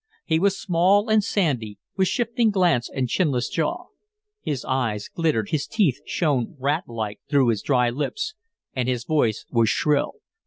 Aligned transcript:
He 0.25 0.39
was 0.39 0.59
small 0.59 1.09
and 1.11 1.23
sandy, 1.23 1.77
with 1.95 2.07
shifting 2.07 2.49
glance 2.49 2.89
and 2.89 3.07
chinless 3.07 3.49
jaw. 3.49 3.85
His 4.41 4.65
eyes 4.65 5.07
glittered, 5.13 5.49
his 5.49 5.67
teeth 5.67 5.99
shone 6.07 6.55
rat 6.57 6.85
like 6.87 7.19
through 7.29 7.49
his 7.49 7.61
dry 7.61 7.91
lips, 7.91 8.33
and 8.75 8.87
his 8.89 9.03
voice 9.03 9.45
was 9.51 9.69
shrill. 9.69 10.13